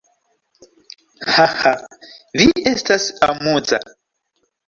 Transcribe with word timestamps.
Haha, 1.33 1.73
vi 2.41 2.47
estas 2.71 3.05
amuza. 3.27 3.83